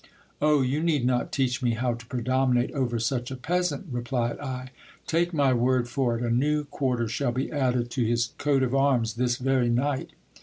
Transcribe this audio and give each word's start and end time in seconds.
Oh! 0.41 0.63
you 0.63 0.81
need 0.81 1.05
not 1.05 1.31
teach 1.31 1.61
me 1.61 1.75
how 1.75 1.93
to 1.93 2.05
predominate 2.07 2.71
over 2.71 2.97
such 2.97 3.29
a 3.29 3.35
peasant, 3.35 3.85
replied 3.91 4.39
I. 4.39 4.69
Take 5.05 5.31
my 5.31 5.53
word 5.53 5.87
for 5.87 6.17
it, 6.17 6.23
a 6.25 6.31
new 6.31 6.63
quarter 6.63 7.07
shall 7.07 7.31
be 7.31 7.51
added 7.51 7.91
to 7.91 8.03
his 8.03 8.31
coat 8.39 8.63
of 8.63 8.73
arms 8.73 9.13
this 9.13 9.35
very 9.37 9.69
night. 9.69 10.09